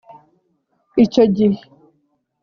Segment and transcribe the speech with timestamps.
[1.03, 1.59] Icyo gihe